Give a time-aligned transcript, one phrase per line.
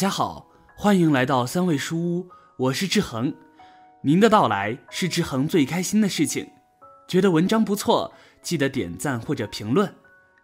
[0.00, 3.34] 家好，欢迎来到三味书屋，我是志恒。
[4.00, 6.48] 您的到来是志恒最开心的事情。
[7.06, 8.10] 觉得文章不错，
[8.40, 9.94] 记得点赞或者评论。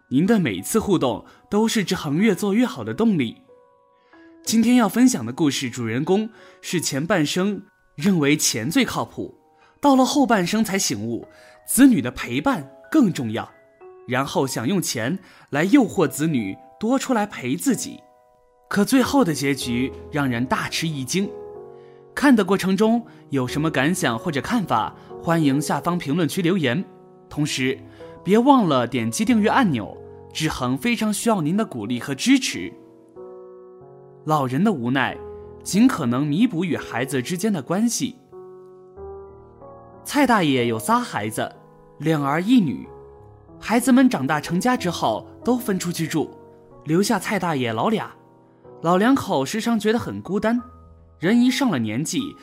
[0.09, 3.41] 您的每次互动都是志恒越做越好的动力。
[4.43, 6.29] 今天要分享的故事主人公
[6.61, 7.63] 是前半生
[7.95, 9.39] 认为钱最靠谱，
[9.81, 11.27] 到了后半生才醒悟
[11.65, 13.51] 子女的陪伴更重要，
[14.07, 15.17] 然后想用钱
[15.49, 17.99] 来诱惑子女多出来陪自己。
[18.69, 21.29] 可最后的结局让人大吃一惊。
[22.13, 26.83] 看的过程中有什么感想或者看法，欢迎下方评论区留言。
[27.29, 27.77] 同时，
[28.23, 29.95] 别忘了点击订阅按钮，
[30.33, 32.73] 志恒非常需要您的鼓励和支持。
[34.25, 35.15] 老人的无奈，
[35.63, 38.15] 尽可能弥补与孩子之间的关系。
[40.03, 41.53] 蔡大爷有仨孩子，
[41.99, 42.87] 两儿一女，
[43.59, 46.31] 孩子们长大成家之后都分出去住，
[46.85, 48.16] 留下蔡大爷老俩。
[48.81, 50.61] 老两口时常觉得很孤单，
[51.19, 52.35] 人一上了年纪，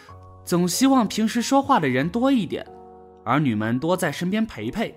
[0.44, 2.66] 总希望平时说话的人多一点，
[3.24, 4.92] 儿女们多在身边陪陪。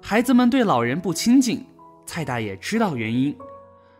[0.00, 1.66] 孩子们对老人不亲近，
[2.06, 3.36] 蔡大爷知道原因，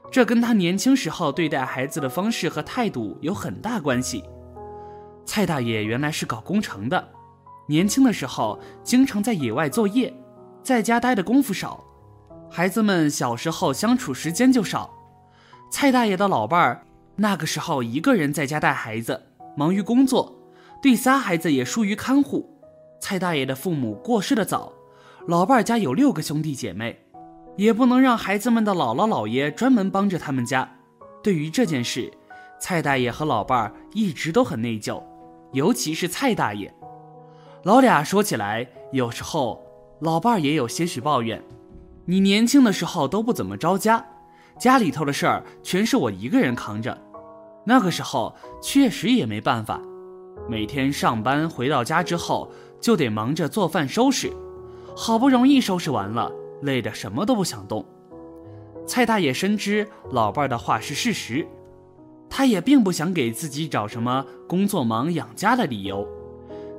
[0.08, 4.22] 这跟他年轻时候对待孩子的方式和态度有很大关系。
[5.24, 7.08] 蔡大爷原来是搞工程的，
[7.66, 10.14] 年轻的时候经常在野外作业，
[10.62, 11.82] 在家待的功夫少，
[12.48, 14.88] 孩子们小时候相处时间就少。
[15.72, 19.22] 蔡大爷的老伴儿那个时候一个人在家带孩子，
[19.56, 20.38] 忙于工作，
[20.82, 22.46] 对仨孩子也疏于看护。
[23.00, 24.70] 蔡大爷的父母过世的早，
[25.26, 27.02] 老伴儿家有六个兄弟姐妹，
[27.56, 30.70] 也不能让孩子们的姥姥姥爷专门帮着他们家。
[31.22, 32.12] 对于这件事，
[32.60, 35.02] 蔡大爷和老伴儿一直都很内疚，
[35.52, 36.72] 尤其是蔡大爷。
[37.62, 39.64] 老俩说起来，有时候
[40.00, 41.42] 老伴儿也有些许抱怨
[42.04, 44.04] ：“你年轻的时候都不怎么着家。”
[44.62, 46.96] 家里头的事儿全是我一个人扛着，
[47.64, 49.80] 那个时候确实也没办法，
[50.48, 52.48] 每天上班回到家之后
[52.80, 54.32] 就得忙着做饭收拾，
[54.94, 56.30] 好不容易收拾完了，
[56.60, 57.84] 累得什么都不想动。
[58.86, 61.44] 蔡大爷深知老伴儿的话是事实，
[62.30, 66.06] 他也并不想给自己找什么工作忙养家的理由，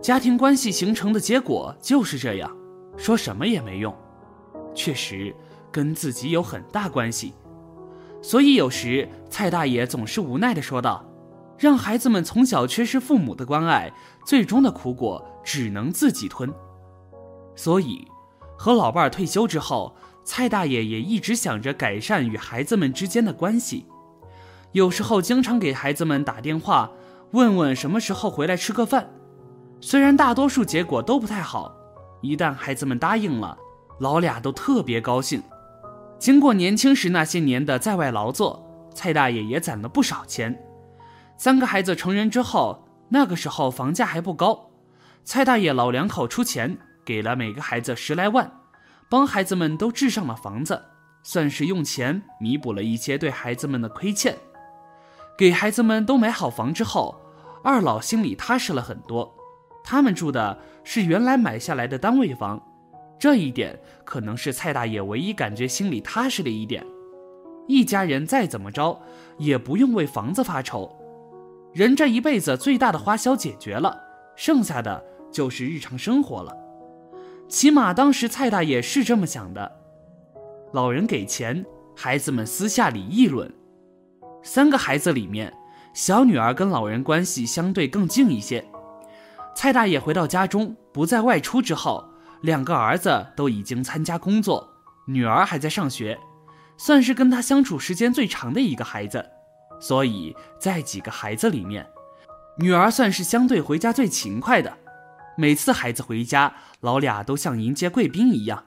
[0.02, 2.50] 家庭关系形成的结果就是这样，
[2.96, 3.94] 说什么也没用，
[4.74, 5.36] 确实
[5.70, 7.34] 跟自己有很大关系。
[8.24, 11.06] 所以有时蔡大爷总是无奈地说道
[11.60, 13.92] ：“让孩子们从小缺失父母的关爱，
[14.26, 16.52] 最终的苦果只能自己吞。”
[17.54, 18.08] 所以，
[18.58, 23.86] 和老伴儿退休之后，蔡大爷也一直想着改善与孩子们之间的关系。
[24.72, 26.90] 有时候经常给孩子们打电话，
[27.32, 29.12] 问问什么时候回来吃个饭。
[29.82, 31.76] 虽然大多数结果都不太好，
[32.22, 33.58] 一旦孩子们答应了，
[34.00, 35.44] 老俩都特别高兴。
[36.24, 40.58] 经过年轻时那些年的在外劳作，蔡大爷也攒了不少钱。
[41.36, 44.72] 三个孩子成人之后，那个时候房价还不高，
[45.26, 48.50] 蔡大爷老两口出钱给了每个孩子十来万，
[49.10, 50.82] 帮孩子们都置上了房子，
[51.24, 54.38] 算是用钱弥补了一些对孩子们的亏欠。
[55.38, 57.20] 给孩子们都买好房之后，
[57.66, 59.36] 二老心里踏实了很多。
[59.84, 62.64] 他们住的是原来买下来的单位房。
[63.24, 66.86] 这一点可能是蔡大爷唯一感觉心里踏实的一点。
[67.70, 69.02] 一家人再怎么着，
[69.38, 70.94] 也不用为房子发愁。
[71.72, 73.98] 人这一辈子最大的花销解决了，
[74.36, 75.02] 剩下的
[75.32, 76.54] 就是日常生活了。
[77.48, 79.72] 起码当时蔡大爷是这么想的。
[80.74, 83.50] 老人给钱，孩子们私下里议论。
[84.44, 85.54] 三个孩子里面，
[85.94, 88.66] 小女儿跟老人关系相对更近一些。
[89.56, 92.04] 蔡大爷回到家中，不再外出之后。
[92.44, 94.70] 两个儿子都已经参加工作，
[95.08, 96.20] 女儿还在上学，
[96.78, 99.26] 算是跟他相处时间最长的一个孩子。
[99.80, 101.88] 所以在几个孩子里面，
[102.58, 104.78] 女儿算是相对回家最勤快的。
[105.38, 108.66] 每次孩子回家，老俩都像迎接贵宾一样，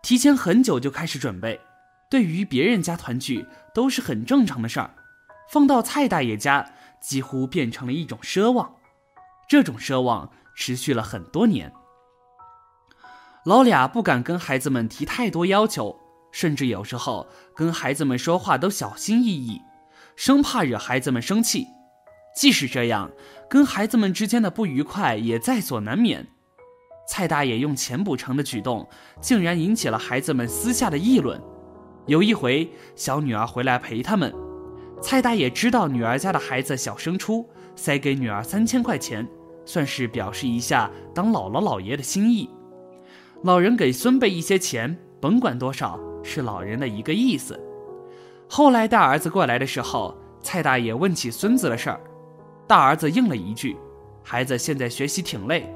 [0.00, 1.60] 提前很久就开始准备。
[2.08, 3.44] 对于别人家团聚
[3.74, 4.94] 都是很正常的事儿，
[5.50, 6.70] 放到蔡大爷家，
[7.00, 8.76] 几乎变成了一种奢望。
[9.48, 11.72] 这种奢望持续了很多年。
[13.48, 15.98] 老俩不敢跟孩子们提太多要求，
[16.30, 19.62] 甚至有时候跟孩子们说话都小心翼翼，
[20.16, 21.66] 生怕惹孩子们生气。
[22.36, 23.10] 即使这样，
[23.48, 26.26] 跟孩子们之间的不愉快也在所难免。
[27.08, 28.86] 蔡大爷用钱补偿的举动，
[29.18, 31.40] 竟然引起了孩子们私下的议论。
[32.04, 34.30] 有一回，小女儿回来陪他们，
[35.00, 39.26] 蔡大爷知道女儿家的孩子小升初，塞给女儿三千块钱，
[39.64, 42.46] 算是表示一下当姥姥姥爷的心意。
[43.42, 47.58] 老人给孙辈一些钱，甭管多少，是老人的一个意思。
[48.48, 52.00] 后来大儿子过来的时候，蔡大爷问起孙子的事儿，
[52.66, 53.76] 大儿子应了一句
[54.24, 55.72] ：“孩子现在学习挺累，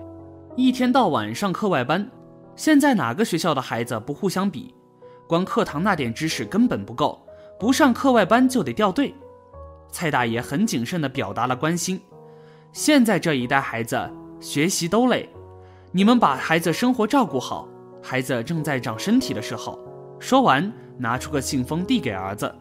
[0.56, 2.10] 一天到晚上课外班。
[2.56, 4.74] 现在哪个学校的孩子不互相比？
[5.28, 7.24] 光课堂那点知识根本不够，
[7.60, 9.14] 不上课外班就得掉队。”
[9.88, 12.00] 蔡大爷很谨慎地表达了关心。
[12.72, 14.10] 现在这一代孩子
[14.40, 15.28] 学习都累，
[15.94, 17.68] 你们把孩子生活照顾好。
[18.02, 19.78] 孩子正在长身体的时候，
[20.18, 22.52] 说完，拿出个信封递给儿子：“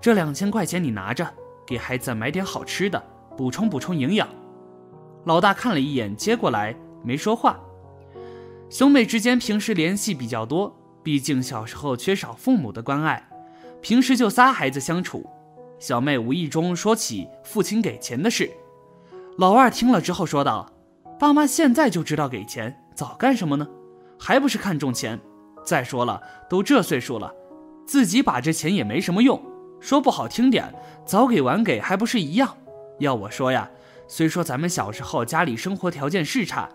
[0.00, 1.26] 这两千块钱你拿着，
[1.66, 3.02] 给孩子买点好吃的，
[3.36, 4.28] 补充补充营养。”
[5.24, 7.58] 老大看了一眼，接过来没说话。
[8.68, 10.72] 兄妹之间平时联系比较多，
[11.02, 13.28] 毕竟小时候缺少父母的关爱，
[13.80, 15.28] 平时就仨孩子相处。
[15.78, 18.48] 小妹无意中说起父亲给钱的事。
[19.38, 20.70] 老二听了之后说道
[21.20, 23.68] ：“爸妈现在就知道给钱，早干什么呢？
[24.18, 25.20] 还不是看重钱。
[25.62, 26.18] 再说了，
[26.48, 27.30] 都这岁数了，
[27.86, 29.38] 自己把这钱也没什么用。
[29.80, 30.74] 说不好听点，
[31.04, 32.56] 早给晚给还不是一样？
[33.00, 33.70] 要我说呀，
[34.08, 36.66] 虽说咱们小时候家里生活条件是差，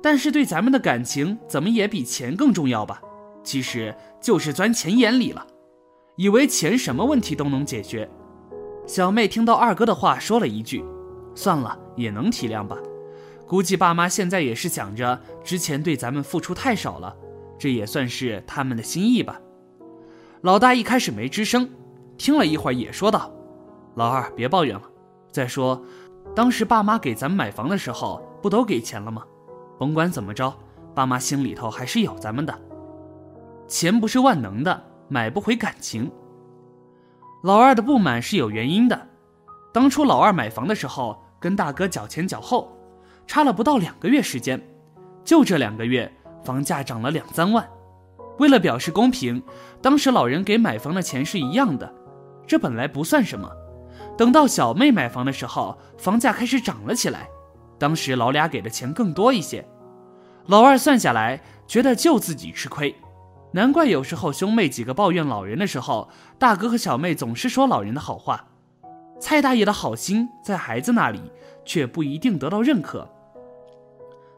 [0.00, 3.02] 但是对咱们的感情怎么也比钱更重要吧？
[3.42, 5.44] 其实就是钻钱眼里了，
[6.14, 8.08] 以为钱什么问题都能解决。”
[8.86, 10.84] 小妹听到二哥的话，说了一句。
[11.34, 12.76] 算了，也能体谅吧。
[13.52, 17.14] 估计爸妈现在也是想着之前对咱们付出太少了，
[17.58, 19.38] 这也算是他们的心意吧。
[20.40, 21.68] 老大一开始没吱声，
[22.16, 23.30] 听了一会儿也说道
[23.94, 24.84] ：“老二别抱怨了。
[25.30, 25.84] 再说，
[26.34, 29.22] 当时爸妈给咱们买房的时候不都给钱了吗？
[29.78, 30.50] 甭管怎么着，
[30.94, 32.58] 爸妈心里头还是有咱们的。
[33.68, 36.10] 钱不是万能的，买不回感情。”
[37.44, 39.08] 老二的不满是有原因的。
[39.74, 42.74] 当初老二买房的时候，跟大哥脚前脚后，
[43.26, 44.60] 差了不到两个月时间，
[45.24, 46.12] 就这两个月，
[46.44, 47.68] 房价涨了两三万。
[48.38, 49.42] 为了表示公平，
[49.80, 51.92] 当时老人给买房的钱是一样的，
[52.46, 53.50] 这本来不算什么。
[54.16, 57.28] 等到小妹买房的时候，房价开始涨了起来，
[57.78, 59.66] 当时老俩给的钱更多一些。
[60.46, 62.94] 老二算下来，觉得就自己吃亏，
[63.52, 66.08] 难怪有时候兄妹几个抱怨老人的时候，
[66.38, 68.46] 大哥和小妹总是说老人的好话。
[69.20, 71.20] 蔡大爷的好心在孩子那里
[71.64, 73.08] 却不一定得到认可。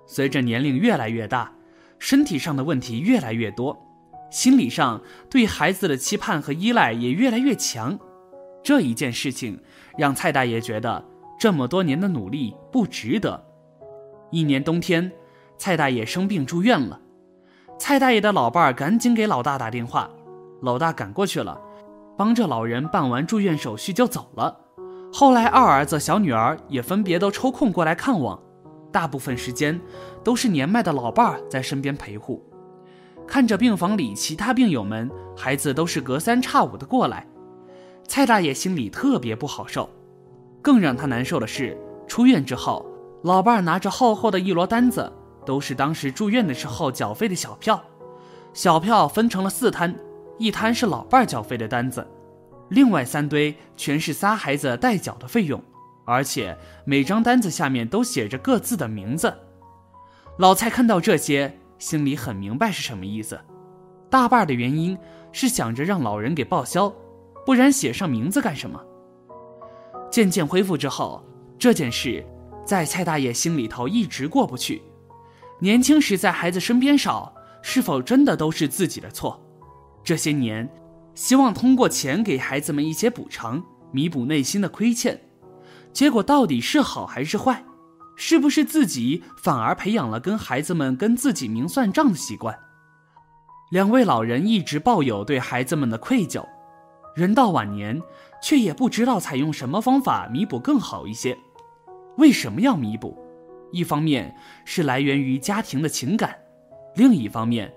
[0.07, 1.53] 随着年龄越来越大，
[1.99, 3.77] 身体上的问题越来越多，
[4.31, 7.99] 心理上对孩子的期盼和依赖也越来越强。
[8.63, 9.61] 这一件事情
[9.99, 11.05] 让蔡大爷觉得
[11.39, 13.45] 这么多年的努力不值得。
[14.31, 15.13] 一年冬天，
[15.57, 17.01] 蔡大爷生病住院了，
[17.79, 20.11] 蔡大爷的老伴儿赶紧给老大打电话，
[20.63, 21.61] 老大赶过去了，
[22.17, 24.61] 帮着老人办完住院手续就走了。
[25.13, 28.43] 后来，二儿子、小女儿也分别都抽空过来看望，
[28.95, 29.81] 大部分时间
[30.23, 32.41] 都是年迈的老伴儿在身边陪护。
[33.27, 37.27] 看着病房里其他病友们，孩子都是隔三差五的过来，
[38.07, 39.91] 蔡大爷心里特别不好受。
[40.63, 41.77] 更让他难受的是，
[42.07, 42.87] 出院之后，
[43.25, 45.13] 老伴儿拿着厚厚的一摞单子，
[45.45, 47.83] 都是当时住院的时候缴费的小票，
[48.53, 49.93] 小票分成了四摊，
[50.39, 52.07] 一摊是老伴儿缴费的单子。
[52.69, 55.61] 另外三堆全是仨孩子代缴的费用，
[56.05, 59.33] 而且每张单子下面都写着各自的名字。
[60.39, 63.39] 老蔡看到这些，心里很明白是什么意思。
[64.11, 64.97] 大半的原因
[65.33, 66.93] 是想着让老人给报销，
[67.45, 68.81] 不然写上名字干什么？
[70.11, 71.25] 渐渐恢复之后，
[71.59, 72.25] 这件事
[72.65, 74.83] 在蔡大爷心里头一直过不去。
[75.61, 79.41] 年轻时在孩子身边少，是否真的都是自己的错？
[80.03, 80.69] 这些年。
[81.15, 83.63] 希望通过钱给孩子们一些补偿，
[83.93, 85.17] 弥补内心的亏欠，
[85.95, 87.65] 结果到底是好还是坏？
[88.17, 92.59] 是不是自己反而培养了跟孩子们跟自己明算账的习惯？
[93.71, 96.45] 两位老人一直抱有对孩子们的愧疚，
[97.15, 98.03] 人到晚年
[98.43, 101.37] 却也不知道采用什么方法弥补更好一些。
[102.19, 103.17] 为什么要弥补？
[103.73, 106.39] 一方面是来源于家庭的情感，
[106.95, 107.73] 另一方面，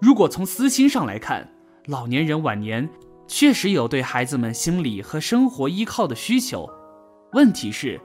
[0.00, 1.48] 如果从私心上来看。
[1.86, 2.88] 老年人晚年
[3.26, 6.70] 确实有对孩子们心理和生活依靠的需求，
[7.32, 8.00] 问题是，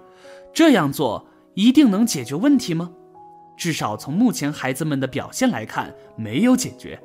[0.53, 2.91] 这样做一定能解决问题吗？
[3.57, 7.01] 至少从目前孩子们的表现来看，没有解决。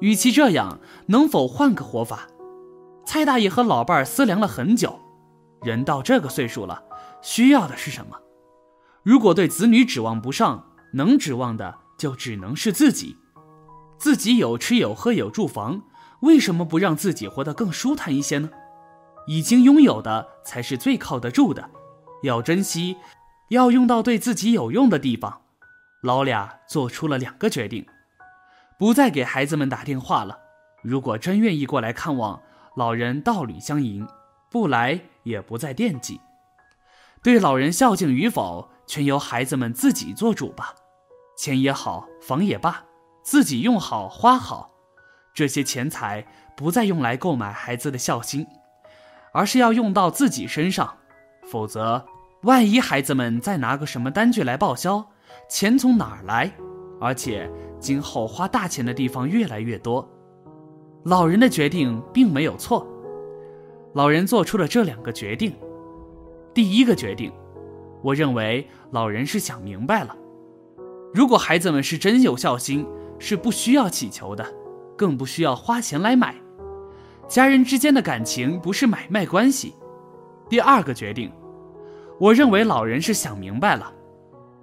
[0.00, 2.28] 与其这样，能否换个活法？
[3.04, 5.00] 蔡大爷和老伴儿思量了很久，
[5.62, 6.82] 人到这个岁数了，
[7.22, 8.16] 需要的是什么？
[9.02, 13.16] 如果对子女指望不上，能指望的就只能是自己。
[13.98, 15.82] 自己有吃有喝有住房，
[16.20, 18.50] 为什么不让自己活得更舒坦一些呢？
[19.26, 21.70] 已经拥有的才是最靠得住的，
[22.22, 22.96] 要珍惜，
[23.50, 25.42] 要用到对自己有用的地方。
[26.02, 27.86] 老俩做出了两个决定，
[28.78, 30.38] 不再给孩子们打电话了。
[30.82, 32.42] 如果真愿意过来看望，
[32.74, 34.04] 老人道理相迎；
[34.50, 36.20] 不来也不再惦记。
[37.22, 40.74] 对老人孝敬与否，全由孩子们自己做主吧。
[41.36, 42.82] 钱也好，房也罢，
[43.22, 44.72] 自己用好花好，
[45.32, 46.26] 这些钱财
[46.56, 48.44] 不再用来购买孩子的孝心，
[49.32, 50.94] 而是要用到自己身上。
[51.44, 52.04] 否则，
[52.42, 55.04] 万一孩子们再拿个什么单据来报销，
[55.48, 56.50] 钱从哪儿来？
[57.00, 60.08] 而且今后花大钱的地方越来越多。
[61.04, 62.86] 老人的决定并没有错。
[63.94, 65.52] 老人做出了这两个决定。
[66.54, 67.32] 第一个决定，
[68.02, 70.16] 我认为老人是想明白了。
[71.12, 72.86] 如果孩子们是真有孝心，
[73.18, 74.46] 是不需要乞求的，
[74.96, 76.36] 更不需要花钱来买。
[77.28, 79.74] 家人之间的感情不是买卖关系。
[80.48, 81.32] 第二个决定，
[82.18, 83.92] 我认为老人是想明白了，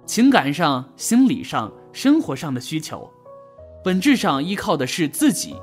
[0.06, 3.10] 情感上、心理上、生活上的需求，
[3.82, 5.56] 本质上依靠的是自己。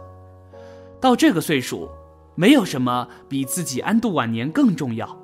[0.99, 1.87] 到这个岁数，
[2.35, 5.17] 没有什么比自己安度晚年更重要。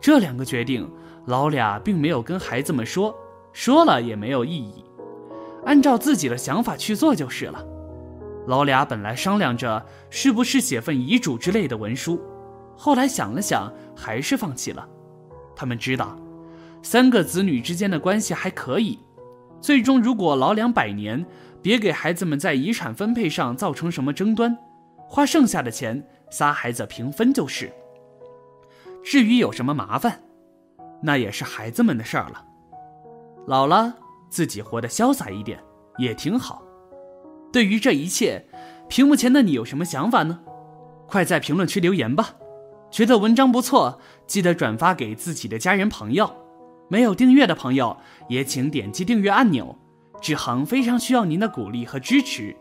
[0.00, 0.90] 这两个决定，
[1.26, 3.14] 老俩并没有跟孩子们说，
[3.52, 4.84] 说了也没有意义。
[5.66, 7.62] 按照自己的想法去做就是了。
[8.46, 12.20] 老俩本来商量着是不是写份遗嘱之类的文书，
[12.76, 14.88] 后来想了想，还是放弃了。
[15.54, 16.18] 他们知道，
[16.82, 18.98] 三个子女之间的关系还可以。
[19.60, 21.24] 最终，如果老两百年，
[21.60, 24.56] 别给孩子们在遗产分配上造成什么争端，
[25.06, 27.70] 花剩下的钱仨孩子平分就是。
[29.04, 30.20] 至于有什么麻烦，
[31.02, 32.44] 那也是孩子们的事儿了。
[33.46, 33.94] 老了。
[34.30, 35.58] 自己活得潇洒一点
[35.98, 36.62] 也挺好。
[37.52, 38.46] 对于这一切，
[38.88, 40.40] 屏幕前的你有什么想法呢？
[41.06, 42.36] 快在评论区留言吧。
[42.90, 46.30] 觉得文章不错，记得转发给自己的家人朋友。
[46.88, 47.96] 没有订阅的朋友，
[48.28, 49.78] 也请点击订阅按钮。
[50.20, 52.56] 志恒非常需要您的鼓励和支持。